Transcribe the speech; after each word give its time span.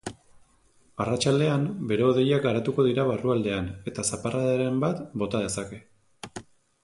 Arratsaldean 1.03 1.67
bero-hodeiak 1.91 2.41
garatuko 2.47 2.85
dira 2.87 3.05
barrualdean 3.09 3.69
eta 3.91 4.07
zaparradaren 4.15 4.79
bat 4.85 5.03
bota 5.25 5.43
dezake. 5.49 5.81